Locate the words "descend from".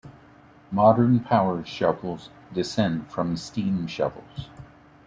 2.51-3.37